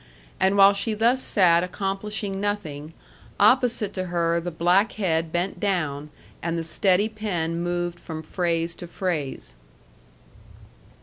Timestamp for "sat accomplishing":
1.21-2.41